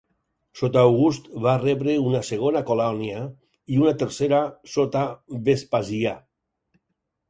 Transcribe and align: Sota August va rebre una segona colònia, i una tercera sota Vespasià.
Sota 0.61 0.79
August 0.91 1.29
va 1.43 1.53
rebre 1.65 1.95
una 2.07 2.23
segona 2.31 2.65
colònia, 2.71 3.21
i 3.77 3.81
una 3.85 3.95
tercera 4.03 4.43
sota 4.81 5.09
Vespasià. 5.53 6.21